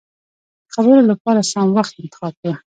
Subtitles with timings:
[0.65, 2.55] د خبرو له پاره سم وخت انتخاب کړه.